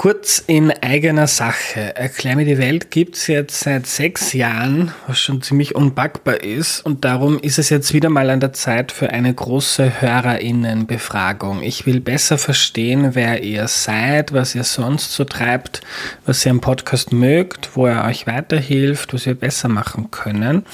[0.00, 1.94] Kurz in eigener Sache.
[1.94, 6.80] Erklär mir die Welt gibt's jetzt seit sechs Jahren, was schon ziemlich unpackbar ist.
[6.86, 11.62] Und darum ist es jetzt wieder mal an der Zeit für eine große Hörerinnenbefragung.
[11.62, 15.82] Ich will besser verstehen, wer ihr seid, was ihr sonst so treibt,
[16.24, 20.64] was ihr am Podcast mögt, wo er euch weiterhilft, was wir besser machen können.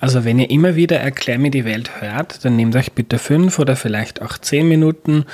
[0.00, 3.60] Also wenn ihr immer wieder Erklär mir die Welt hört, dann nehmt euch bitte fünf
[3.60, 5.26] oder vielleicht auch zehn Minuten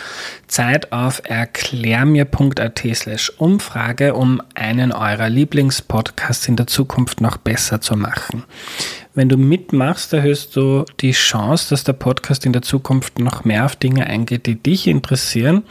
[0.49, 7.97] Zeit auf erklärmir.at slash Umfrage, um einen eurer Lieblingspodcasts in der Zukunft noch besser zu
[7.97, 8.45] machen.
[9.15, 13.65] Wenn du mitmachst, erhöhst du die Chance, dass der Podcast in der Zukunft noch mehr
[13.65, 15.65] auf Dinge eingeht, die dich interessieren.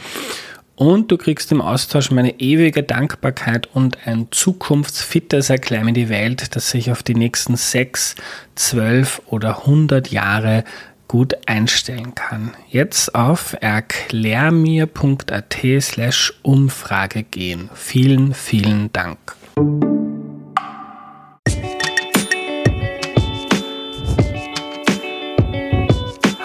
[0.75, 6.55] Und du kriegst im Austausch meine ewige Dankbarkeit und ein zukunftsfittes Erklär mir die Welt,
[6.55, 8.15] das sich auf die nächsten sechs,
[8.53, 10.63] zwölf oder hundert Jahre
[11.07, 12.53] gut einstellen kann.
[12.69, 17.69] Jetzt auf erklärmir.at slash Umfrage gehen.
[17.73, 19.17] Vielen, vielen Dank.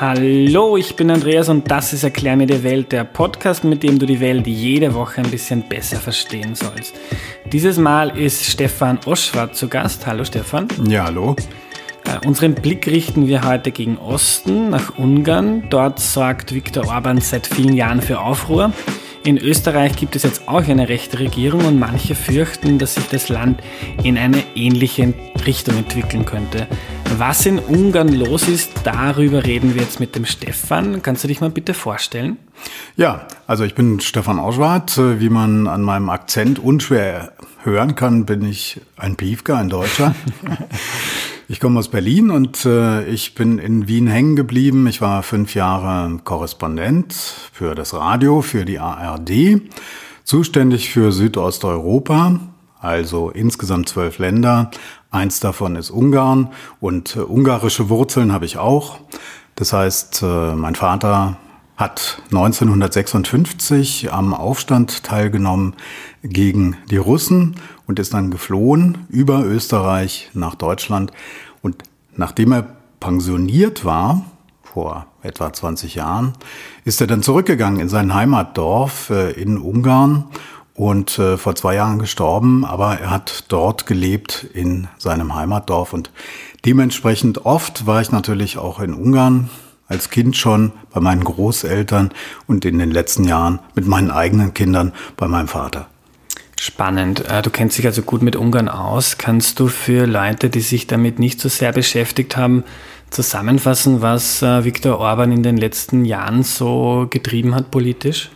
[0.04, 4.00] Hallo, ich bin Andreas und das ist Erklär mir die Welt, der Podcast, mit dem
[4.00, 6.96] du die Welt jede Woche ein bisschen besser verstehen sollst.
[7.52, 10.04] Dieses Mal ist Stefan Oschwart zu Gast.
[10.04, 10.66] Hallo Stefan.
[10.88, 11.36] Ja, hallo.
[12.04, 15.64] Äh, unseren Blick richten wir heute gegen Osten, nach Ungarn.
[15.70, 18.72] Dort sorgt Viktor Orban seit vielen Jahren für Aufruhr.
[19.24, 23.28] In Österreich gibt es jetzt auch eine rechte Regierung und manche fürchten, dass sich das
[23.28, 23.60] Land
[24.02, 25.14] in eine ähnliche
[25.46, 26.66] Richtung entwickeln könnte.
[27.18, 31.02] Was in Ungarn los ist, darüber reden wir jetzt mit dem Stefan.
[31.02, 32.36] Kannst du dich mal bitte vorstellen?
[32.96, 34.98] Ja, also ich bin Stefan Auschwart.
[34.98, 40.16] Wie man an meinem Akzent unschwer hören kann, bin ich ein Piefke, ein Deutscher.
[41.48, 44.86] Ich komme aus Berlin und äh, ich bin in Wien hängen geblieben.
[44.86, 47.12] Ich war fünf Jahre Korrespondent
[47.52, 49.60] für das Radio, für die ARD,
[50.22, 52.38] zuständig für Südosteuropa,
[52.80, 54.70] also insgesamt zwölf Länder.
[55.10, 59.00] Eins davon ist Ungarn und äh, ungarische Wurzeln habe ich auch.
[59.56, 61.36] Das heißt, äh, mein Vater
[61.76, 65.74] hat 1956 am Aufstand teilgenommen
[66.22, 67.56] gegen die Russen
[67.86, 71.12] und ist dann geflohen über Österreich nach Deutschland.
[71.62, 71.82] Und
[72.16, 74.24] nachdem er pensioniert war,
[74.62, 76.32] vor etwa 20 Jahren,
[76.84, 80.24] ist er dann zurückgegangen in sein Heimatdorf äh, in Ungarn
[80.74, 86.10] und äh, vor zwei Jahren gestorben, aber er hat dort gelebt in seinem Heimatdorf und
[86.64, 89.50] dementsprechend oft war ich natürlich auch in Ungarn
[89.88, 92.10] als Kind schon bei meinen Großeltern
[92.46, 95.88] und in den letzten Jahren mit meinen eigenen Kindern bei meinem Vater.
[96.64, 97.28] Spannend.
[97.28, 99.18] Äh, du kennst dich also gut mit Ungarn aus.
[99.18, 102.62] Kannst du für Leute, die sich damit nicht so sehr beschäftigt haben,
[103.10, 108.30] zusammenfassen, was äh, Viktor Orban in den letzten Jahren so getrieben hat politisch?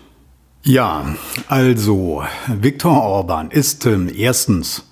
[0.64, 1.04] Ja,
[1.46, 4.90] also Viktor Orban ist äh, erstens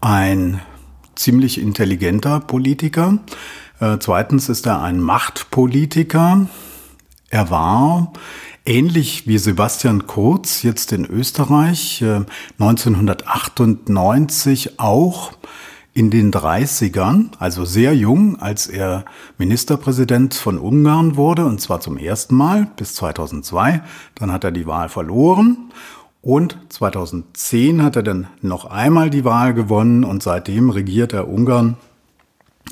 [0.00, 0.62] ein
[1.16, 3.18] ziemlich intelligenter Politiker.
[3.78, 6.46] Äh, zweitens ist er ein Machtpolitiker.
[7.28, 8.14] Er war
[8.64, 12.04] ähnlich wie Sebastian Kurz jetzt in Österreich
[12.58, 15.32] 1998 äh, auch
[15.92, 19.04] in den 30ern, also sehr jung, als er
[19.38, 23.82] Ministerpräsident von Ungarn wurde, und zwar zum ersten Mal bis 2002.
[24.14, 25.72] Dann hat er die Wahl verloren.
[26.22, 31.76] Und 2010 hat er dann noch einmal die Wahl gewonnen und seitdem regiert er Ungarn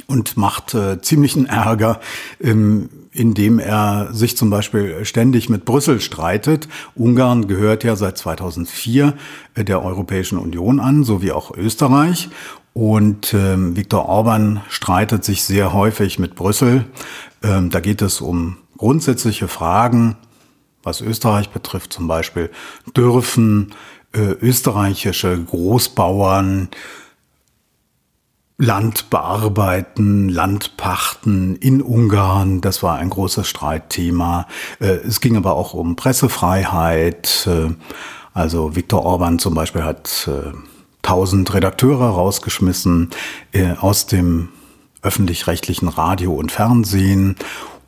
[0.06, 1.98] und macht äh, ziemlichen Ärger,
[2.40, 6.68] ähm, indem er sich zum Beispiel ständig mit Brüssel streitet.
[6.94, 9.14] Ungarn gehört ja seit 2004
[9.54, 12.28] äh, der Europäischen Union an, so wie auch Österreich.
[12.74, 16.84] Und ähm, Viktor Orban streitet sich sehr häufig mit Brüssel.
[17.42, 20.16] Ähm, da geht es um grundsätzliche Fragen,
[20.84, 22.50] was Österreich betrifft, zum Beispiel
[22.96, 23.72] dürfen
[24.12, 26.68] äh, österreichische Großbauern
[28.60, 32.60] Land bearbeiten, Land pachten in Ungarn.
[32.60, 34.48] Das war ein großes Streitthema.
[34.80, 37.46] Äh, es ging aber auch um Pressefreiheit.
[37.46, 37.74] Äh,
[38.34, 40.52] also Viktor Orban zum Beispiel hat äh,
[41.02, 43.10] tausend Redakteure rausgeschmissen
[43.80, 44.48] aus dem
[45.00, 47.36] öffentlich-rechtlichen Radio und Fernsehen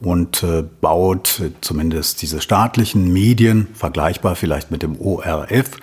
[0.00, 0.46] und
[0.80, 5.76] baut zumindest diese staatlichen Medien, vergleichbar vielleicht mit dem ORF,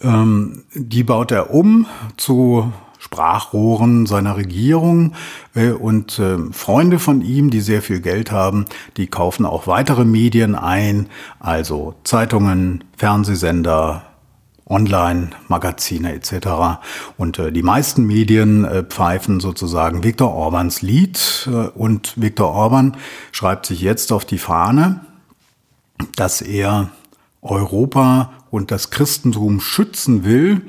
[0.00, 1.86] ähm, die baut er um
[2.16, 2.72] zu
[3.06, 5.12] Sprachrohren seiner Regierung
[5.54, 8.64] äh, und äh, Freunde von ihm, die sehr viel Geld haben,
[8.96, 11.08] die kaufen auch weitere Medien ein,
[11.38, 14.02] also Zeitungen, Fernsehsender,
[14.68, 16.80] Online-Magazine etc.
[17.16, 22.96] Und äh, die meisten Medien äh, pfeifen sozusagen Viktor Orbans Lied und Viktor Orban
[23.30, 25.02] schreibt sich jetzt auf die Fahne,
[26.16, 26.90] dass er
[27.40, 30.62] Europa und das Christentum schützen will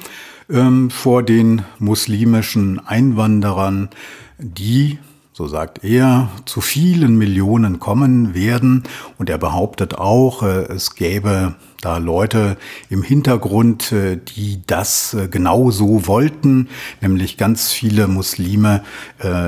[0.50, 3.90] ähm, vor den muslimischen Einwanderern,
[4.38, 5.00] die
[5.38, 8.82] so sagt er, zu vielen Millionen kommen werden.
[9.20, 12.58] Und er behauptet auch, äh, es gäbe da Leute
[12.90, 16.70] im Hintergrund, äh, die das äh, genau so wollten,
[17.02, 18.84] nämlich ganz viele Muslime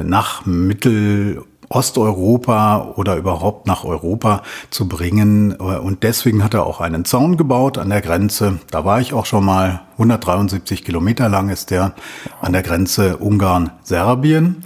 [0.04, 5.54] nach Mittel Osteuropa oder überhaupt nach Europa zu bringen.
[5.54, 8.60] Und deswegen hat er auch einen Zaun gebaut an der Grenze.
[8.72, 9.82] Da war ich auch schon mal.
[9.94, 11.94] 173 Kilometer lang ist der
[12.42, 14.64] an der Grenze Ungarn-Serbien.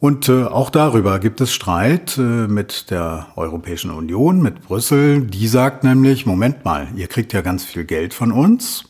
[0.00, 5.22] Und äh, auch darüber gibt es Streit äh, mit der Europäischen Union, mit Brüssel.
[5.22, 8.84] Die sagt nämlich, Moment mal, ihr kriegt ja ganz viel Geld von uns.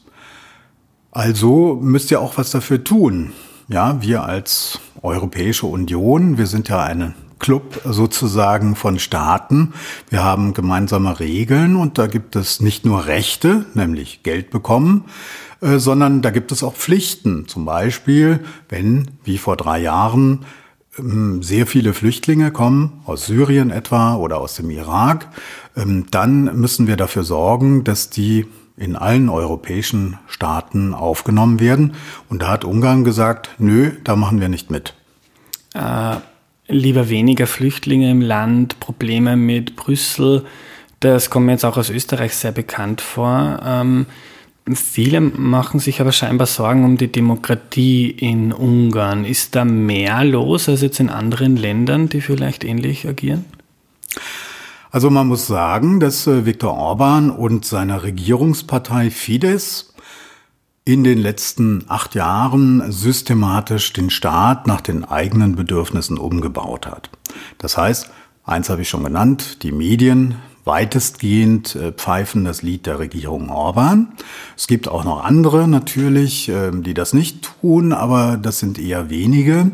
[1.10, 3.32] Also müsst ihr auch was dafür tun.
[3.68, 9.72] Ja, wir als Europäische Union, wir sind ja eine Club sozusagen von Staaten.
[10.10, 15.04] Wir haben gemeinsame Regeln und da gibt es nicht nur Rechte, nämlich Geld bekommen,
[15.60, 17.46] äh, sondern da gibt es auch Pflichten.
[17.46, 20.44] Zum Beispiel, wenn, wie vor drei Jahren,
[20.98, 25.28] ähm, sehr viele Flüchtlinge kommen, aus Syrien etwa oder aus dem Irak,
[25.76, 28.46] ähm, dann müssen wir dafür sorgen, dass die
[28.78, 31.94] in allen europäischen Staaten aufgenommen werden.
[32.28, 34.94] Und da hat Ungarn gesagt, nö, da machen wir nicht mit.
[35.74, 36.16] Äh,
[36.68, 40.44] lieber weniger Flüchtlinge im Land, Probleme mit Brüssel,
[41.00, 43.60] das kommt mir jetzt auch aus Österreich sehr bekannt vor.
[43.64, 44.06] Ähm,
[44.74, 49.24] Viele machen sich aber scheinbar Sorgen um die Demokratie in Ungarn.
[49.24, 53.46] Ist da mehr los als jetzt in anderen Ländern, die vielleicht ähnlich agieren?
[54.90, 59.92] Also man muss sagen, dass äh, Viktor Orban und seine Regierungspartei Fidesz
[60.84, 67.10] in den letzten acht Jahren systematisch den Staat nach den eigenen Bedürfnissen umgebaut hat.
[67.58, 68.10] Das heißt,
[68.44, 74.12] eins habe ich schon genannt, die Medien weitestgehend äh, pfeifen das Lied der Regierung Orban.
[74.56, 79.10] Es gibt auch noch andere natürlich, äh, die das nicht tun, aber das sind eher
[79.10, 79.70] wenige.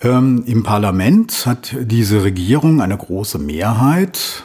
[0.00, 4.44] Ähm, Im Parlament hat diese Regierung eine große Mehrheit,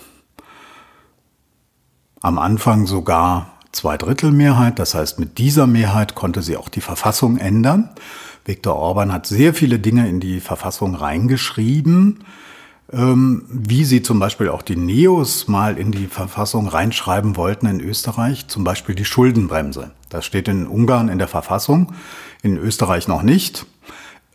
[2.22, 4.80] am Anfang sogar Zweidrittelmehrheit.
[4.80, 7.90] Das heißt, mit dieser Mehrheit konnte sie auch die Verfassung ändern.
[8.46, 12.24] Viktor Orban hat sehr viele Dinge in die Verfassung reingeschrieben,
[12.92, 17.80] ähm, wie sie zum Beispiel auch die Neos mal in die Verfassung reinschreiben wollten in
[17.80, 19.92] Österreich, zum Beispiel die Schuldenbremse.
[20.10, 21.94] Das steht in Ungarn in der Verfassung,
[22.42, 23.66] in Österreich noch nicht.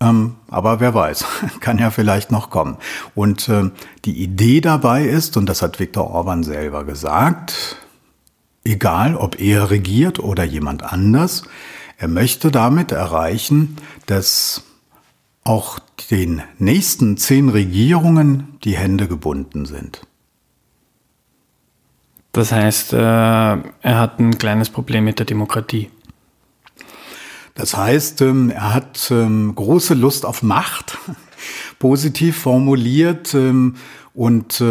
[0.00, 1.24] Ähm, aber wer weiß,
[1.60, 2.76] kann ja vielleicht noch kommen.
[3.14, 3.70] Und äh,
[4.04, 7.76] die Idee dabei ist, und das hat Viktor Orban selber gesagt,
[8.64, 11.44] egal ob er regiert oder jemand anders,
[11.96, 14.62] er möchte damit erreichen, dass
[15.42, 15.78] auch
[16.10, 20.02] den nächsten zehn Regierungen die Hände gebunden sind.
[22.32, 25.90] Das heißt, äh, er hat ein kleines Problem mit der Demokratie.
[27.58, 30.96] Das heißt, ähm, er hat ähm, große Lust auf Macht,
[31.80, 33.34] positiv formuliert.
[33.34, 33.74] Ähm,
[34.14, 34.62] und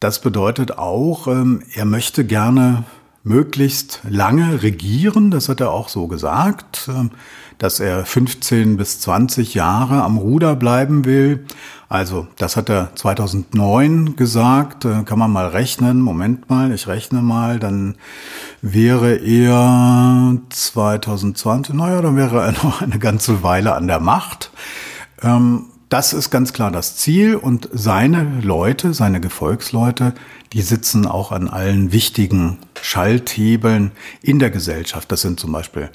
[0.00, 2.82] das bedeutet auch, er möchte gerne
[3.26, 5.30] möglichst lange regieren.
[5.30, 6.88] Das hat er auch so gesagt
[7.58, 11.46] dass er 15 bis 20 Jahre am Ruder bleiben will.
[11.88, 14.84] Also, das hat er 2009 gesagt.
[14.84, 16.00] Äh, kann man mal rechnen.
[16.00, 17.58] Moment mal, ich rechne mal.
[17.58, 17.96] Dann
[18.60, 24.50] wäre er 2020, naja, dann wäre er noch eine ganze Weile an der Macht.
[25.22, 30.14] Ähm, das ist ganz klar das Ziel und seine Leute, seine Gefolgsleute,
[30.52, 35.10] die sitzen auch an allen wichtigen Schalthebeln in der Gesellschaft.
[35.12, 35.90] Das sind zum Beispiel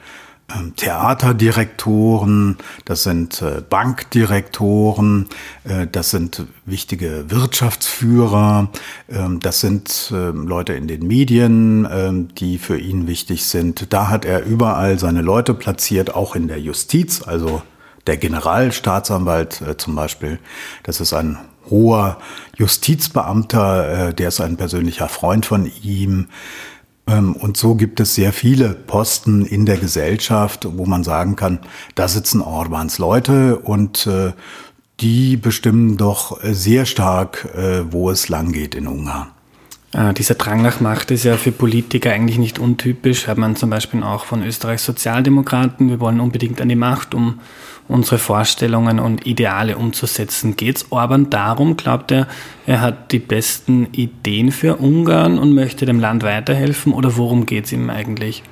[0.56, 5.28] ähm, Theaterdirektoren, das sind äh, Bankdirektoren,
[5.66, 8.70] äh, das sind wichtige Wirtschaftsführer,
[9.10, 13.92] ähm, das sind ähm, Leute in den Medien, die für ihn wichtig sind.
[13.92, 17.62] Da hat er überall seine Leute platziert, auch in der Justiz, also
[18.08, 20.40] der Generalstaatsanwalt äh, zum Beispiel.
[20.84, 21.38] Das ist ein
[21.70, 22.18] hoher
[22.58, 26.28] Justizbeamter, der ist ein persönlicher Freund von ihm.
[27.08, 31.60] Ähm, und so gibt es sehr viele Posten in der Gesellschaft, wo man sagen kann,
[31.96, 34.34] da sitzen Orbans Leute und äh,
[35.00, 39.30] die bestimmen doch sehr stark, äh, wo es lang geht in Ungarn.
[39.94, 43.28] Äh, dieser Drang nach Macht ist ja für Politiker eigentlich nicht untypisch.
[43.28, 45.90] Hat man zum Beispiel auch von Österreichs Sozialdemokraten.
[45.90, 47.40] Wir wollen unbedingt an die Macht, um
[47.92, 50.56] unsere Vorstellungen und Ideale umzusetzen.
[50.56, 52.28] Geht es Orban darum, glaubt er,
[52.66, 57.66] er hat die besten Ideen für Ungarn und möchte dem Land weiterhelfen oder worum geht
[57.66, 58.44] es ihm eigentlich?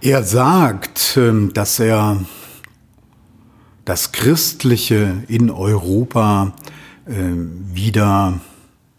[0.00, 2.20] Er sagt, ähm, dass er
[3.86, 6.52] das Christliche in Europa
[7.06, 8.40] äh, wieder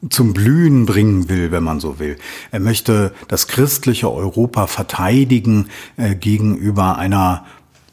[0.10, 2.18] zum Blühen bringen will, wenn man so will.
[2.52, 7.46] Er möchte das christliche Europa verteidigen äh, gegenüber einer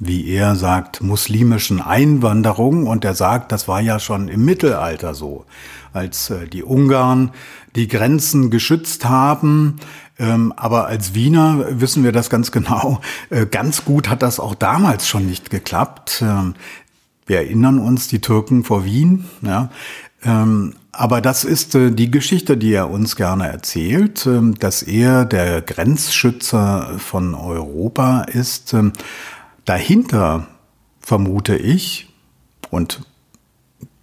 [0.04, 2.88] wie er sagt, muslimischen Einwanderung.
[2.88, 5.44] Und er sagt, das war ja schon im Mittelalter so,
[5.92, 7.30] als äh, die Ungarn
[7.76, 9.76] die Grenzen geschützt haben.
[10.18, 13.00] Ähm, aber als Wiener wissen wir das ganz genau.
[13.30, 16.22] Äh, ganz gut hat das auch damals schon nicht geklappt.
[16.22, 16.54] Ähm,
[17.26, 19.26] wir erinnern uns, die Türken vor Wien.
[19.42, 19.70] Ja.
[20.94, 24.28] Ähm, aber das ist äh, die Geschichte, die er uns gerne erzählt,
[24.60, 28.74] dass er der Grenzschützer von Europa ist
[29.64, 30.48] Dahinter
[31.00, 32.08] vermute ich,
[32.70, 33.02] und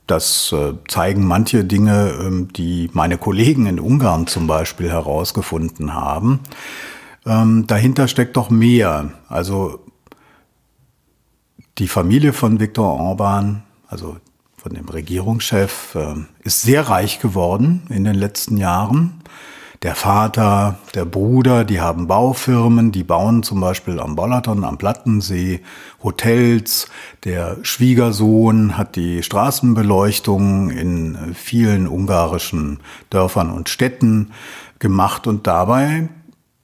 [0.08, 6.40] das äh, zeigen manche Dinge, ähm, die meine Kollegen in Ungarn zum Beispiel herausgefunden haben,
[7.26, 9.12] ähm, dahinter steckt doch mehr.
[9.28, 9.80] Also
[11.78, 14.18] die Familie von Viktor Orban, also
[14.62, 19.22] von dem Regierungschef, äh, ist sehr reich geworden in den letzten Jahren
[19.82, 25.62] der Vater, der Bruder, die haben Baufirmen, die bauen zum Beispiel am Bolaton, am Plattensee
[26.04, 26.90] Hotels.
[27.24, 34.32] Der Schwiegersohn hat die Straßenbeleuchtung in vielen ungarischen Dörfern und Städten
[34.80, 36.10] gemacht und dabei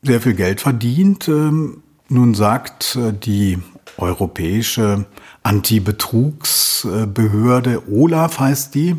[0.02, 1.30] sehr viel Geld verdient.
[1.30, 3.60] Ähm, nun sagt äh, die
[3.98, 5.06] europäische
[5.46, 8.96] Antibetrugsbehörde, OLAF heißt die,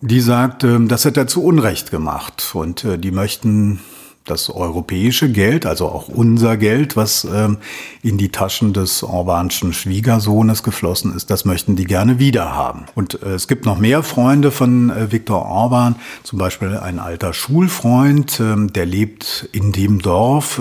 [0.00, 3.80] die sagt, ähm, das hat er zu Unrecht gemacht und äh, die möchten
[4.24, 7.58] das europäische Geld, also auch unser Geld, was ähm,
[8.02, 12.86] in die Taschen des Orbanschen Schwiegersohnes geflossen ist, das möchten die gerne wieder haben.
[12.94, 17.32] Und äh, es gibt noch mehr Freunde von äh, Viktor Orban, zum Beispiel ein alter
[17.32, 20.60] Schulfreund, ähm, der lebt in dem Dorf,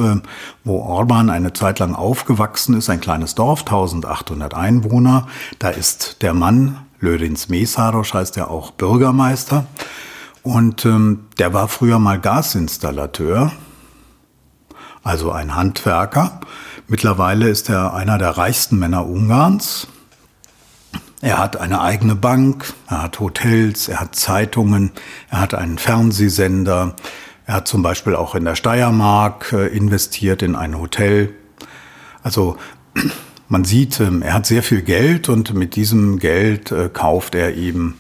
[0.64, 5.28] wo Orban eine Zeit lang aufgewachsen ist, ein kleines Dorf, 1800 Einwohner.
[5.60, 9.66] Da ist der Mann Lödins Mesaros heißt er auch Bürgermeister.
[10.50, 13.52] Und ähm, der war früher mal Gasinstallateur,
[15.04, 16.40] also ein Handwerker.
[16.88, 19.86] Mittlerweile ist er einer der reichsten Männer Ungarns.
[21.22, 24.92] Er hat eine eigene Bank, er hat Hotels, er hat Zeitungen,
[25.30, 26.96] er hat einen Fernsehsender.
[27.46, 31.36] Er hat zum Beispiel auch in der Steiermark äh, investiert in ein Hotel.
[32.24, 32.58] Also
[33.50, 37.56] man sieht, ähm, er hat sehr viel Geld und mit diesem Geld äh, kauft er
[37.56, 38.00] eben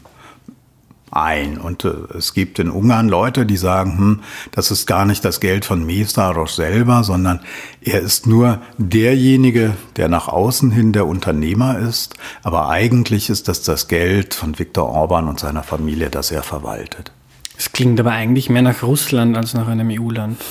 [1.12, 1.58] ein.
[1.58, 4.20] Und äh, es gibt in Ungarn Leute, die sagen, hm,
[4.52, 7.40] das ist gar nicht das Geld von Mesaros selber, sondern
[7.82, 12.16] er ist nur derjenige, der nach außen hin der Unternehmer ist.
[12.44, 17.12] Aber eigentlich ist das das Geld von Viktor Orban und seiner Familie, das er verwaltet.
[17.58, 20.38] Es klingt aber eigentlich mehr nach Russland als nach einem EU-Land.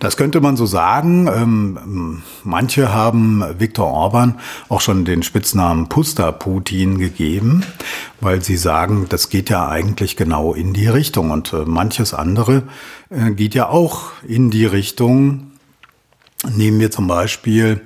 [0.00, 1.28] Das könnte man so sagen.
[1.28, 7.64] Ähm, manche haben Viktor Orban auch schon den Spitznamen Puster Putin gegeben,
[8.20, 11.30] weil sie sagen, das geht ja eigentlich genau in die Richtung.
[11.30, 12.64] Und äh, manches andere
[13.10, 15.52] äh, geht ja auch in die Richtung.
[16.56, 17.82] Nehmen wir zum Beispiel,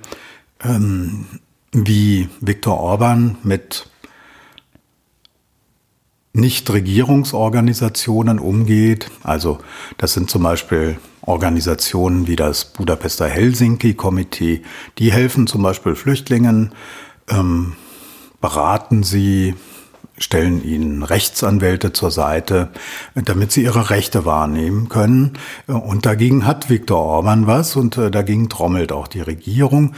[0.63, 1.27] ähm,
[1.73, 3.87] wie Viktor Orban mit
[6.35, 9.11] Nichtregierungsorganisationen umgeht.
[9.23, 9.59] Also
[9.99, 14.63] das sind zum Beispiel Organisationen wie das Budapester Helsinki-Komitee.
[14.99, 16.73] Die helfen zum Beispiel Flüchtlingen,
[17.29, 17.75] ähm,
[18.41, 19.55] beraten sie,
[20.19, 22.71] stellen ihnen Rechtsanwälte zur Seite,
[23.15, 25.35] damit sie ihre Rechte wahrnehmen können.
[25.67, 29.93] Und dagegen hat Viktor Orban was und äh, dagegen trommelt auch die Regierung.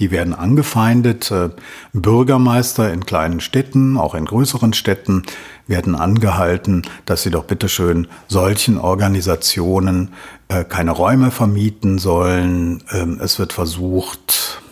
[0.00, 1.30] Die werden angefeindet.
[1.30, 1.50] Äh,
[1.92, 5.22] Bürgermeister in kleinen Städten, auch in größeren Städten,
[5.66, 10.12] werden angehalten, dass sie doch bitteschön solchen Organisationen
[10.48, 12.82] äh, keine Räume vermieten sollen.
[12.90, 14.62] Ähm, es wird versucht,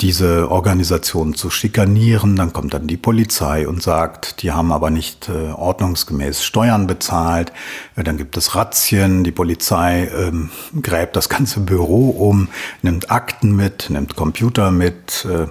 [0.00, 2.36] diese Organisation zu schikanieren.
[2.36, 7.52] Dann kommt dann die Polizei und sagt, die haben aber nicht äh, ordnungsgemäß Steuern bezahlt.
[7.96, 9.24] Äh, dann gibt es Razzien.
[9.24, 10.50] Die Polizei ähm,
[10.82, 12.48] gräbt das ganze Büro um,
[12.82, 15.24] nimmt Akten mit, nimmt Computer mit.
[15.24, 15.46] Äh,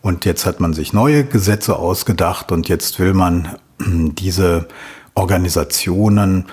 [0.00, 4.68] und jetzt hat man sich neue Gesetze ausgedacht und jetzt will man äh, diese
[5.14, 6.46] Organisationen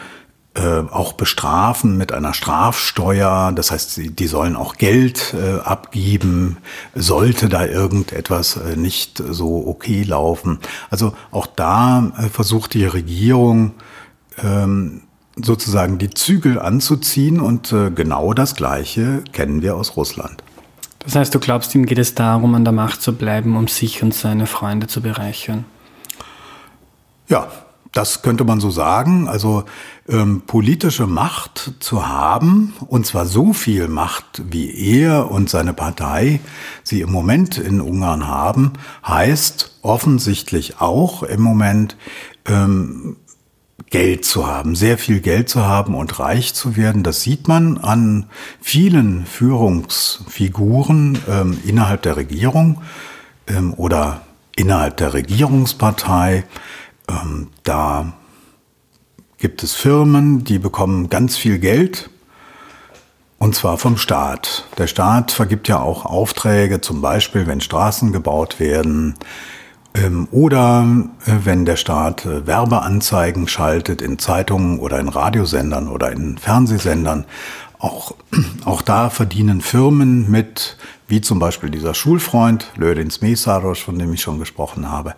[0.60, 3.54] äh, auch bestrafen mit einer Strafsteuer.
[3.56, 6.58] Das heißt, die, die sollen auch Geld äh, abgeben,
[6.94, 10.60] sollte da irgendetwas äh, nicht so okay laufen.
[10.90, 13.72] Also auch da äh, versucht die Regierung
[14.44, 15.04] ähm,
[15.38, 20.44] sozusagen die Zügel anzuziehen und äh, genau das Gleiche kennen wir aus Russland.
[21.00, 24.04] Das heißt, du glaubst, ihm geht es darum, an der Macht zu bleiben, um sich
[24.04, 25.64] und seine Freunde zu bereichern?
[27.30, 27.48] Ja,
[27.92, 29.28] Das könnte man so sagen.
[29.28, 29.64] Also
[30.08, 36.40] ähm, politische Macht zu haben, und zwar so viel Macht, wie er und seine Partei
[36.84, 38.74] sie im Moment in Ungarn haben,
[39.08, 41.98] heißt offensichtlich auch im Moment
[42.46, 43.18] ähm,
[43.90, 47.02] Geld zu haben, sehr viel Geld zu haben und reich zu werden.
[47.02, 48.30] Das sieht man an
[48.62, 52.82] vielen Führungsfiguren ähm, innerhalb der Regierung
[53.48, 54.22] ähm, oder
[54.56, 56.44] innerhalb der Regierungspartei.
[57.10, 58.14] Ähm, da
[59.38, 62.10] gibt es Firmen, die bekommen ganz viel Geld
[63.40, 64.66] und zwar vom Staat.
[64.78, 69.16] Der Staat vergibt ja auch Aufträge, zum Beispiel wenn Straßen gebaut werden
[69.96, 70.86] ähm, oder
[71.26, 77.26] äh, wenn der Staat äh, Werbeanzeigen schaltet in Zeitungen oder in Radiosendern oder in Fernsehsendern.
[77.80, 78.14] Auch,
[78.66, 80.76] auch da verdienen Firmen mit
[81.10, 85.16] wie zum Beispiel dieser Schulfreund, Lödins Mesaros, von dem ich schon gesprochen habe.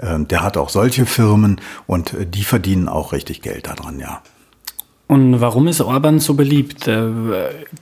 [0.00, 4.22] Ähm, der hat auch solche Firmen und äh, die verdienen auch richtig Geld daran, ja.
[5.08, 6.88] Und warum ist Orban so beliebt?
[6.88, 7.10] Äh,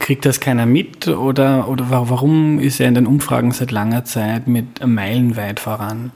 [0.00, 4.48] kriegt das keiner mit oder, oder warum ist er in den Umfragen seit langer Zeit
[4.48, 6.10] mit meilenweit voran?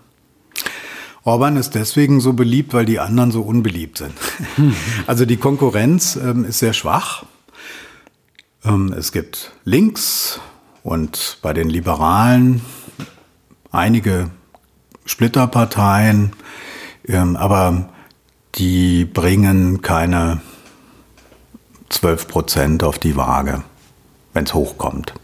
[1.23, 4.13] Orban ist deswegen so beliebt, weil die anderen so unbeliebt sind.
[5.07, 7.25] Also die Konkurrenz ähm, ist sehr schwach.
[8.65, 10.41] Ähm, es gibt links
[10.85, 12.61] und bei den Liberalen
[13.73, 14.31] einige
[15.07, 16.33] Splitterparteien,
[17.09, 17.89] ähm, aber
[18.55, 20.41] die bringen keine
[21.89, 23.65] 12 Prozent auf die Waage,
[24.35, 25.15] wenn es hochkommt.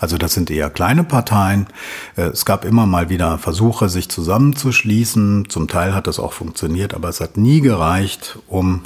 [0.00, 1.68] Also das sind eher kleine Parteien.
[2.16, 5.48] Äh, es gab immer mal wieder Versuche, sich zusammenzuschließen.
[5.48, 8.82] Zum Teil hat das auch funktioniert, aber es hat nie gereicht, um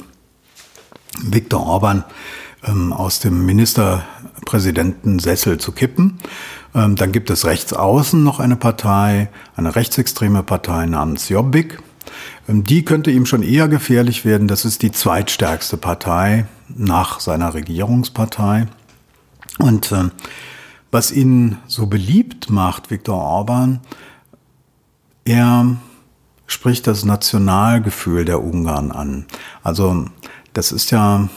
[1.19, 2.03] Viktor Orban
[2.63, 6.19] ähm, aus dem Ministerpräsidentensessel zu kippen.
[6.73, 11.79] Ähm, dann gibt es rechts außen noch eine Partei, eine rechtsextreme Partei namens Jobbik.
[12.47, 14.47] Ähm, die könnte ihm schon eher gefährlich werden.
[14.47, 18.67] Das ist die zweitstärkste Partei nach seiner Regierungspartei.
[19.59, 20.05] Und äh,
[20.91, 23.79] was ihn so beliebt macht, Viktor Orban,
[25.23, 25.77] er
[26.47, 29.25] spricht das Nationalgefühl der Ungarn an.
[29.63, 30.05] Also
[30.53, 31.29] das ist ja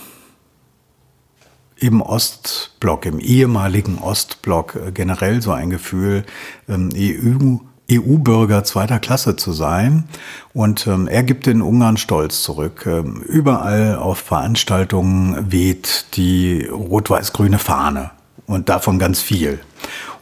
[1.76, 6.24] im Ostblock, im ehemaligen Ostblock äh, generell so ein Gefühl,
[6.68, 7.58] ähm, EU,
[7.90, 10.04] EU-Bürger zweiter Klasse zu sein.
[10.52, 12.86] Und ähm, er gibt den Ungarn Stolz zurück.
[12.86, 18.10] Ähm, überall auf Veranstaltungen weht die rot-weiß-grüne Fahne
[18.46, 19.60] und davon ganz viel.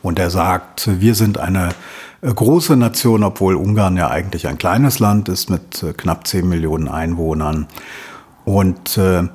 [0.02, 1.70] Und er sagt, wir sind eine
[2.22, 6.48] äh, große Nation, obwohl Ungarn ja eigentlich ein kleines Land ist mit äh, knapp 10
[6.48, 7.68] Millionen Einwohnern.
[8.44, 9.28] Und äh,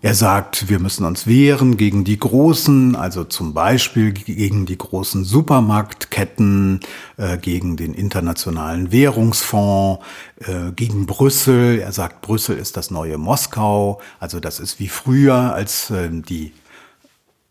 [0.00, 5.24] er sagt, wir müssen uns wehren gegen die großen, also zum Beispiel gegen die großen
[5.24, 6.80] Supermarktketten,
[7.16, 10.04] äh, gegen den Internationalen Währungsfonds,
[10.38, 11.80] äh, gegen Brüssel.
[11.80, 14.00] Er sagt, Brüssel ist das neue Moskau.
[14.20, 16.52] Also das ist wie früher, als äh, die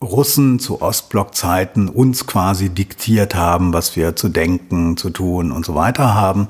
[0.01, 5.75] Russen zu Ostblockzeiten uns quasi diktiert haben, was wir zu denken, zu tun und so
[5.75, 6.47] weiter haben.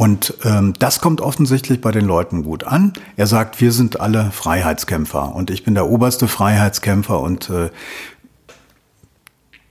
[0.00, 2.94] Und ähm, das kommt offensichtlich bei den Leuten gut an.
[3.18, 7.68] Er sagt, wir sind alle Freiheitskämpfer und ich bin der oberste Freiheitskämpfer und äh,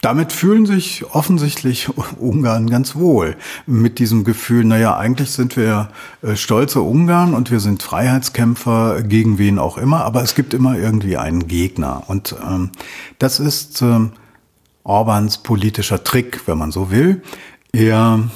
[0.01, 1.89] damit fühlen sich offensichtlich
[2.19, 5.89] Ungarn ganz wohl mit diesem Gefühl, naja, eigentlich sind wir
[6.21, 10.77] äh, stolze Ungarn und wir sind Freiheitskämpfer gegen wen auch immer, aber es gibt immer
[10.77, 12.03] irgendwie einen Gegner.
[12.05, 12.69] Und ähm,
[13.17, 14.11] das ist ähm,
[14.83, 17.23] Orbans politischer Trick, wenn man so will.
[17.71, 18.29] Er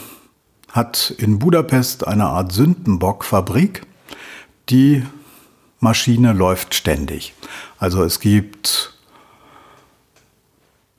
[0.74, 3.84] hat in Budapest eine Art Sündenbockfabrik.
[4.70, 5.04] Die
[5.80, 7.34] Maschine läuft ständig.
[7.78, 8.98] Also es gibt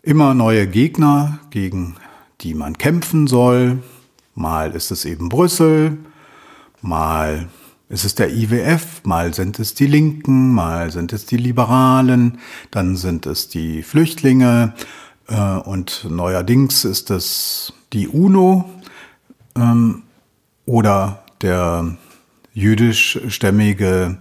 [0.03, 1.97] immer neue Gegner, gegen
[2.41, 3.83] die man kämpfen soll.
[4.37, 5.99] Mal ist es eben Brüssel,
[6.81, 7.49] mal
[7.89, 12.39] ist es der IWF, mal sind es die Linken, mal sind es die Liberalen,
[12.71, 14.75] dann sind es die Flüchtlinge
[15.29, 18.69] äh, und neuerdings ist es die UNO,
[19.57, 20.03] ähm,
[20.67, 21.97] oder der
[22.53, 24.19] jüdischstämmige,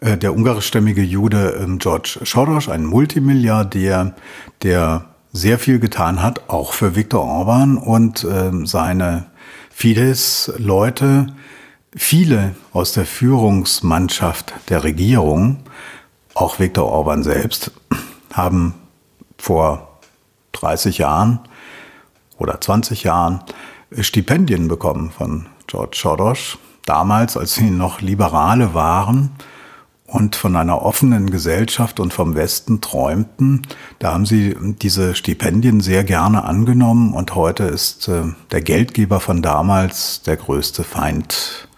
[0.00, 4.14] äh, der ungarischstämmige Jude ähm, George Soros, ein Multimilliardär,
[4.62, 9.26] der sehr viel getan hat, auch für Viktor Orban und ähm, seine
[9.70, 11.26] Fidesz-Leute,
[11.94, 15.60] viele aus der Führungsmannschaft der Regierung,
[16.34, 17.72] auch Viktor Orban selbst,
[18.32, 18.74] haben
[19.38, 19.98] vor
[20.52, 21.40] 30 Jahren
[22.38, 23.40] oder 20 Jahren
[24.00, 29.30] Stipendien bekommen von George Soros, damals, als sie noch Liberale waren
[30.06, 33.62] und von einer offenen Gesellschaft und vom Westen träumten.
[33.98, 39.40] Da haben sie diese Stipendien sehr gerne angenommen und heute ist äh, der Geldgeber von
[39.42, 41.68] damals der größte Feind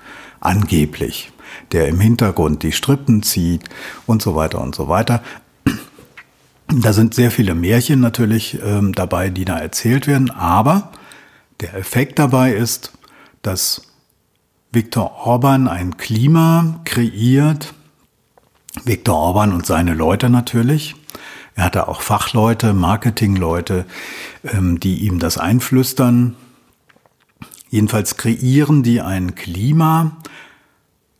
[0.41, 1.33] angeblich.
[1.73, 3.63] der im Hintergrund die Strippen zieht
[4.07, 5.23] und so weiter und so weiter.
[6.69, 10.91] Da sind sehr viele Märchen natürlich ähm, dabei, die da erzählt werden, aber
[11.61, 12.93] der Effekt dabei ist,
[13.43, 13.83] dass
[14.73, 17.75] Viktor Orban ein Klima kreiert,
[18.85, 20.97] Viktor Orban und seine Leute natürlich.
[21.55, 23.87] Er hatte auch Fachleute, Marketingleute,
[24.43, 26.35] ähm, die ihm das einflüstern.
[27.71, 30.17] Jedenfalls kreieren die ein Klima,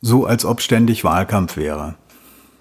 [0.01, 1.95] so als ob ständig Wahlkampf wäre.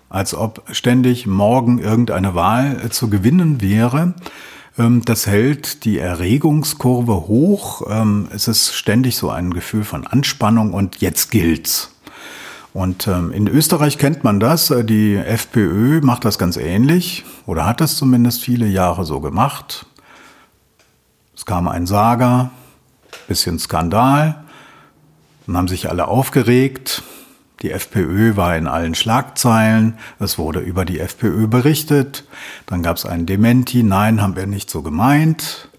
[0.09, 4.15] Als ob ständig morgen irgendeine Wahl äh, zu gewinnen wäre.
[4.79, 7.83] Ähm, das hält die Erregungskurve hoch.
[7.89, 11.91] Ähm, es ist ständig so ein Gefühl von Anspannung und jetzt gilt's.
[12.73, 14.71] Und ähm, in Österreich kennt man das.
[14.71, 19.87] Äh, die FPÖ macht das ganz ähnlich oder hat das zumindest viele Jahre so gemacht.
[21.37, 22.51] Es kam ein Saga,
[23.29, 24.45] bisschen Skandal,
[25.47, 27.03] dann haben sich alle aufgeregt.
[27.65, 32.25] Die FPÖ war in allen Schlagzeilen, es wurde über die FPÖ berichtet,
[32.67, 35.71] dann gab es einen Dementi, nein, haben wir nicht so gemeint.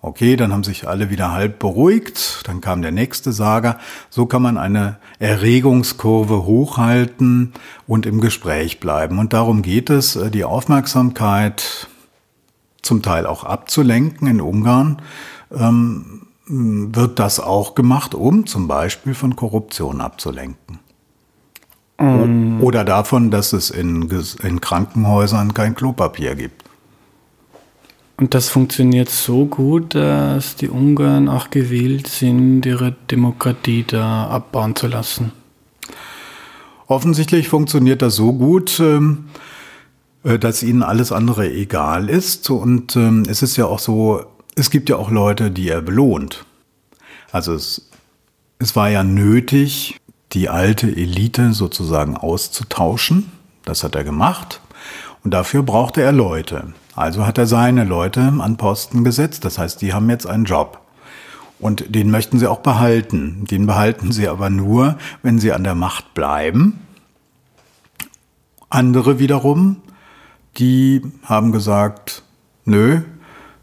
[0.00, 3.80] Okay, dann haben sich alle wieder halb beruhigt, dann kam der nächste Sager.
[4.08, 7.54] So kann man eine Erregungskurve hochhalten
[7.88, 9.18] und im Gespräch bleiben.
[9.18, 11.88] Und darum geht es, äh, die Aufmerksamkeit
[12.82, 14.28] zum Teil auch abzulenken.
[14.28, 15.02] In Ungarn
[15.52, 20.80] ähm, wird das auch gemacht, um zum Beispiel von Korruption abzulenken.
[21.98, 22.62] Um.
[22.62, 24.08] Oder davon, dass es in,
[24.42, 26.62] in Krankenhäusern kein Klopapier gibt.
[28.16, 34.76] Und das funktioniert so gut, dass die Ungarn auch gewillt sind, ihre Demokratie da abbauen
[34.76, 35.32] zu lassen.
[36.86, 39.24] Offensichtlich funktioniert das so gut, ähm,
[40.24, 42.50] äh, dass ihnen alles andere egal ist.
[42.50, 44.22] Und ähm, es ist ja auch so,
[44.54, 46.44] es gibt ja auch Leute, die er belohnt.
[47.30, 47.90] Also es,
[48.58, 49.98] es war ja nötig,
[50.32, 53.32] die alte Elite sozusagen auszutauschen.
[53.64, 54.60] Das hat er gemacht.
[55.24, 56.72] Und dafür brauchte er Leute.
[56.94, 59.44] Also hat er seine Leute an Posten gesetzt.
[59.44, 60.80] Das heißt, die haben jetzt einen Job.
[61.58, 63.44] Und den möchten sie auch behalten.
[63.44, 66.80] Den behalten sie aber nur, wenn sie an der Macht bleiben.
[68.68, 69.76] Andere wiederum,
[70.58, 72.24] die haben gesagt,
[72.64, 73.02] nö,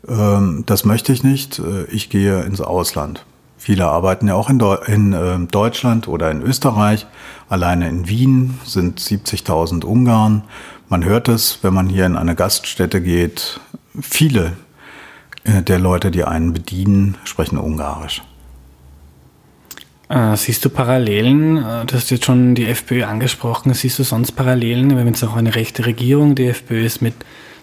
[0.08, 3.26] ähm, das möchte ich nicht, äh, ich gehe ins Ausland.
[3.58, 7.06] Viele arbeiten ja auch in, Deu in äh, Deutschland oder in Österreich.
[7.50, 10.44] Alleine in Wien sind 70.000 Ungarn.
[10.88, 13.60] Man hört es, wenn man hier in eine Gaststätte geht.
[14.00, 14.54] Viele
[15.44, 18.22] äh, der Leute, die einen bedienen, sprechen Ungarisch.
[20.08, 21.58] Äh, siehst du Parallelen?
[21.58, 23.74] Äh, du hast jetzt schon die FPÖ angesprochen.
[23.74, 24.90] Siehst du sonst Parallelen?
[24.90, 26.34] Wir haben jetzt auch eine rechte Regierung.
[26.36, 27.14] Die FPÖ ist mit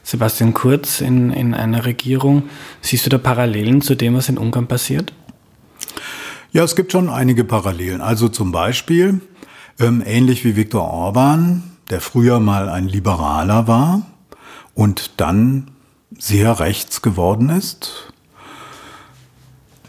[0.06, 2.44] Sebastian Kurz in, in einer Regierung.
[2.80, 5.12] Siehst du da Parallelen zu dem, was in Ungarn passiert?
[6.52, 8.00] Ja, es gibt schon einige Parallelen.
[8.00, 9.20] Also zum Beispiel,
[9.80, 14.06] ähm, ähnlich wie Viktor Orban, der früher mal ein Liberaler war
[14.74, 15.72] und dann
[16.16, 18.12] sehr rechts geworden ist.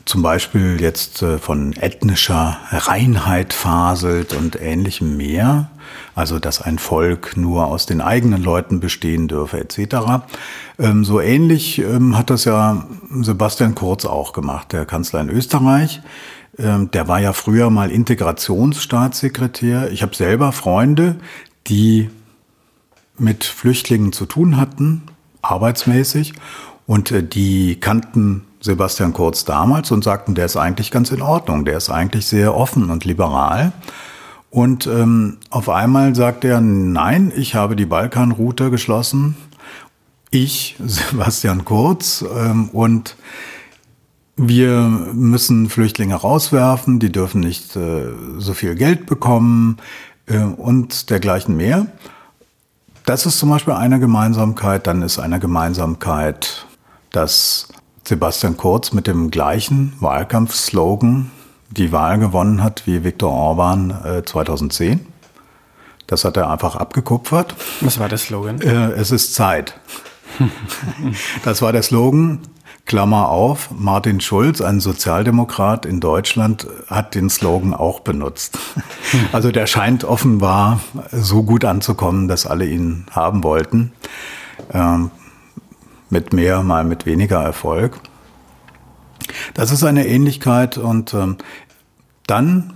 [0.07, 5.69] Zum Beispiel jetzt äh, von ethnischer Reinheit faselt und ähnlichem mehr.
[6.15, 10.23] Also, dass ein Volk nur aus den eigenen Leuten bestehen dürfe, etc.
[10.79, 12.87] Ähm, so ähnlich ähm, hat das ja
[13.19, 16.01] Sebastian Kurz auch gemacht, der Kanzler in Österreich.
[16.57, 19.91] Ähm, der war ja früher mal Integrationsstaatssekretär.
[19.91, 21.17] Ich habe selber Freunde,
[21.67, 22.09] die
[23.17, 25.03] mit Flüchtlingen zu tun hatten,
[25.41, 26.31] arbeitsmäßig,
[26.85, 31.65] und äh, die kannten Sebastian Kurz damals und sagten, der ist eigentlich ganz in Ordnung,
[31.65, 33.71] der ist eigentlich sehr offen und liberal.
[34.49, 39.35] Und ähm, auf einmal sagt er, nein, ich habe die Balkanroute geschlossen.
[40.31, 43.15] Ich, Sebastian Kurz, ähm, und
[44.35, 44.81] wir
[45.13, 48.05] müssen Flüchtlinge rauswerfen, die dürfen nicht äh,
[48.37, 49.77] so viel Geld bekommen
[50.27, 51.87] äh, und dergleichen mehr.
[53.05, 54.85] Das ist zum Beispiel eine Gemeinsamkeit.
[54.85, 56.67] Dann ist eine Gemeinsamkeit,
[57.11, 57.69] dass
[58.07, 61.29] Sebastian Kurz mit dem gleichen Wahlkampfslogan
[61.69, 65.05] die Wahl gewonnen hat wie Viktor Orban äh, 2010.
[66.07, 67.53] Das hat er einfach abgekupfert.
[67.81, 68.61] Was war der Slogan?
[68.61, 69.77] Äh, es ist Zeit.
[71.43, 72.39] das war der Slogan.
[72.85, 78.57] Klammer auf, Martin Schulz, ein Sozialdemokrat in Deutschland, hat den Slogan auch benutzt.
[79.33, 80.79] Also der scheint offenbar
[81.11, 83.91] so gut anzukommen, dass alle ihn haben wollten.
[84.73, 85.11] Ähm,
[86.09, 87.99] mit mehr, mal mit weniger Erfolg.
[89.53, 91.37] Das ist eine Ähnlichkeit und ähm,
[92.27, 92.73] dann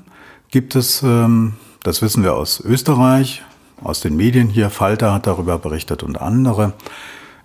[0.49, 3.43] gibt es, ähm, das wissen wir aus Österreich,
[3.83, 6.73] aus den Medien hier, Falter hat darüber berichtet und andere,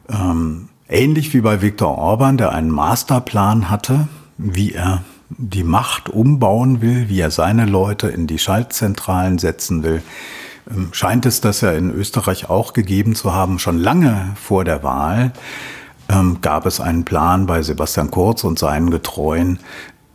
[0.09, 4.07] ähm, Ähnlich wie bei Viktor Orban, der einen Masterplan hatte,
[4.39, 10.03] wie er die Macht umbauen will, wie er seine Leute in die Schaltzentralen setzen will,
[10.93, 15.33] scheint es das ja in Österreich auch gegeben zu haben, schon lange vor der Wahl
[16.09, 19.59] ähm, gab es einen Plan bei Sebastian Kurz und seinen Getreuen,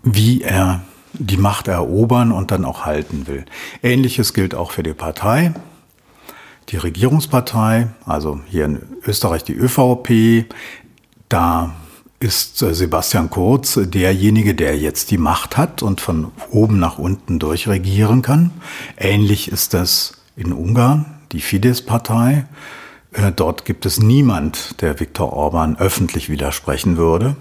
[0.03, 0.81] wie er
[1.13, 3.45] die Macht erobern und dann auch halten will.
[3.83, 5.53] Ähnliches gilt auch für die Partei.
[6.69, 10.45] Die Regierungspartei, also hier in Österreich die ÖVP,
[11.27, 11.73] da
[12.19, 17.39] ist äh, Sebastian Kurz derjenige, der jetzt die Macht hat und von oben nach unten
[17.39, 18.51] durchregieren kann.
[18.97, 22.45] Ähnlich ist das in Ungarn, die Fidesz-Partei.
[23.13, 27.35] Äh, dort gibt es niemand, der Viktor Orban öffentlich widersprechen würde.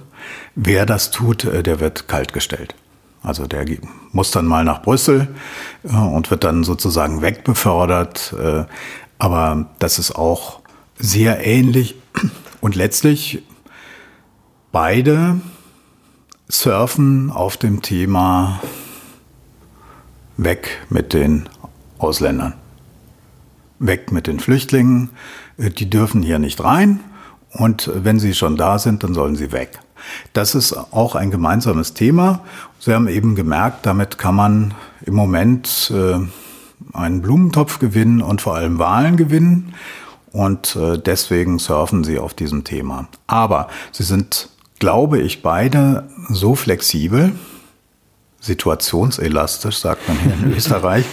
[0.54, 2.74] Wer das tut, äh, der wird kaltgestellt.
[3.22, 3.66] Also der
[4.12, 5.28] muss dann mal nach Brüssel
[5.82, 8.34] und wird dann sozusagen wegbefördert.
[9.18, 10.60] Aber das ist auch
[10.98, 11.96] sehr ähnlich.
[12.62, 13.42] Und letztlich
[14.72, 15.40] beide
[16.48, 18.60] surfen auf dem Thema
[20.36, 21.48] weg mit den
[21.98, 22.54] Ausländern.
[23.80, 25.10] Weg mit den Flüchtlingen.
[25.58, 27.00] Die dürfen hier nicht rein.
[27.50, 29.80] Und wenn sie schon da sind, dann sollen sie weg.
[30.32, 32.44] Das ist auch ein gemeinsames Thema.
[32.78, 36.20] Sie haben eben gemerkt, damit kann man im Moment äh,
[36.96, 39.74] einen Blumentopf gewinnen und vor allem Wahlen gewinnen.
[40.30, 43.08] Und äh, deswegen surfen sie auf diesem Thema.
[43.26, 44.48] Aber sie sind
[44.80, 47.32] glaube ich, beide so flexibel,
[48.40, 51.04] situationselastisch, sagt man hier in Österreich,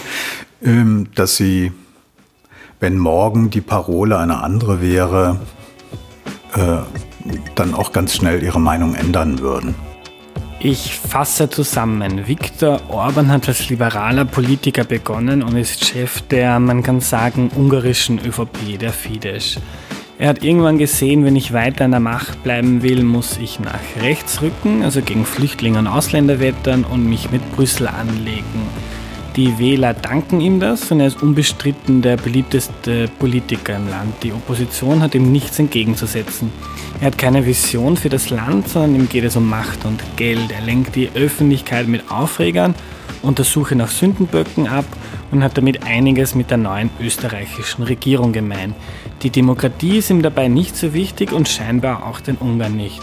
[0.64, 1.70] ähm, dass sie,
[2.80, 5.40] wenn morgen die Parole eine andere wäre,
[6.54, 6.78] äh,
[7.54, 9.74] dann auch ganz schnell ihre Meinung ändern würden.
[10.60, 12.26] Ich fasse zusammen.
[12.26, 18.18] Viktor Orban hat als liberaler Politiker begonnen und ist Chef der, man kann sagen, ungarischen
[18.18, 19.60] ÖVP, der Fidesz.
[20.18, 23.78] Er hat irgendwann gesehen, wenn ich weiter an der Macht bleiben will, muss ich nach
[24.02, 28.66] rechts rücken, also gegen Flüchtlinge und Ausländer wettern und mich mit Brüssel anlegen.
[29.38, 34.16] Die Wähler danken ihm das und er ist unbestritten der beliebteste Politiker im Land.
[34.24, 36.50] Die Opposition hat ihm nichts entgegenzusetzen.
[37.00, 40.50] Er hat keine Vision für das Land, sondern ihm geht es um Macht und Geld.
[40.50, 42.74] Er lenkt die Öffentlichkeit mit Aufregern,
[43.22, 44.86] untersuche nach Sündenböcken ab
[45.30, 48.74] und hat damit einiges mit der neuen österreichischen Regierung gemein.
[49.22, 53.00] Die Demokratie ist ihm dabei nicht so wichtig und scheinbar auch den Ungarn nicht.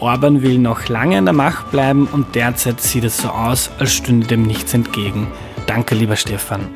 [0.00, 3.92] Orban will noch lange an der Macht bleiben und derzeit sieht es so aus, als
[3.92, 5.26] stünde dem nichts entgegen.
[5.66, 6.68] Danke, lieber Stefan.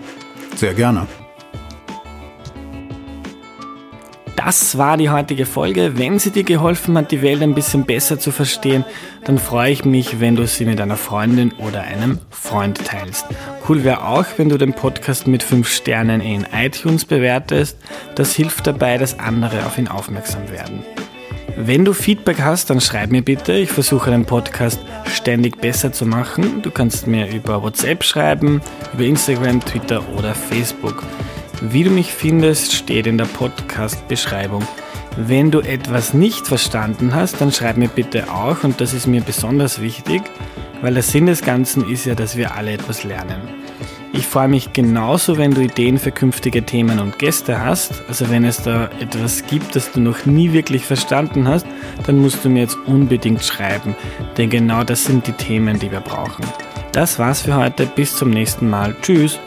[0.57, 1.07] Sehr gerne.
[4.49, 5.99] Das war die heutige Folge.
[5.99, 8.85] Wenn sie dir geholfen hat, die Welt ein bisschen besser zu verstehen,
[9.25, 13.27] dann freue ich mich, wenn du sie mit einer Freundin oder einem Freund teilst.
[13.69, 17.79] Cool wäre auch, wenn du den Podcast mit 5 Sternen in iTunes bewertest.
[18.15, 20.83] Das hilft dabei, dass andere auf ihn aufmerksam werden.
[21.57, 23.53] Wenn du Feedback hast, dann schreib mir bitte.
[23.53, 26.63] Ich versuche den Podcast ständig besser zu machen.
[26.63, 28.61] Du kannst mir über WhatsApp schreiben,
[28.95, 31.03] über Instagram, Twitter oder Facebook.
[31.61, 34.67] Wie du mich findest, steht in der Podcast-Beschreibung.
[35.17, 39.21] Wenn du etwas nicht verstanden hast, dann schreib mir bitte auch und das ist mir
[39.21, 40.23] besonders wichtig,
[40.81, 43.41] weil der Sinn des Ganzen ist ja, dass wir alle etwas lernen.
[44.13, 48.03] Ich freue mich genauso, wenn du Ideen für künftige Themen und Gäste hast.
[48.09, 51.67] Also wenn es da etwas gibt, das du noch nie wirklich verstanden hast,
[52.07, 53.95] dann musst du mir jetzt unbedingt schreiben,
[54.37, 56.45] denn genau das sind die Themen, die wir brauchen.
[56.93, 58.97] Das war's für heute, bis zum nächsten Mal.
[59.03, 59.39] Tschüss!